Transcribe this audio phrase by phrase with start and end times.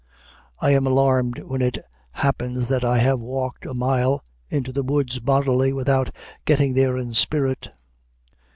[0.59, 1.77] I am alarmed when it
[2.13, 6.09] happens that I have walked a mile into the woods bodily, without
[6.43, 7.69] getting there in spirit.